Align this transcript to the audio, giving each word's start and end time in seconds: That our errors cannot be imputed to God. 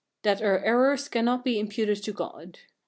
That 0.23 0.41
our 0.41 0.57
errors 0.57 1.07
cannot 1.07 1.43
be 1.45 1.59
imputed 1.59 2.01
to 2.05 2.11
God. 2.11 2.57